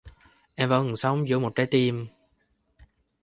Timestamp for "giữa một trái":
1.29-1.65